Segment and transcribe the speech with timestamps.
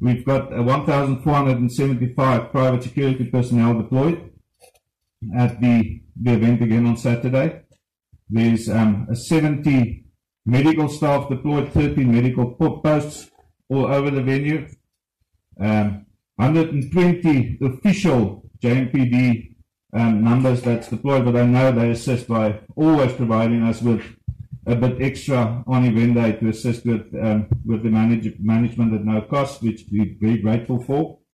[0.00, 4.30] We've got uh, 1,475 private security personnel deployed
[5.36, 7.62] at the, the event again on Saturday.
[8.28, 10.04] There's um, a 70
[10.46, 13.30] medical staff deployed, 13 medical posts
[13.68, 14.68] all over the venue.
[15.60, 16.06] Um,
[16.36, 19.54] 120 official JMPD
[19.92, 24.02] um, numbers that's deployed, but I know they assist by always providing us with
[24.70, 29.04] a bit extra on event day to assist with um, with the manage, management at
[29.04, 31.20] no cost, which we're very grateful for.